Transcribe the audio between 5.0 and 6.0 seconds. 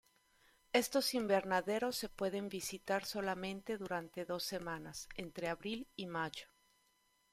entre abril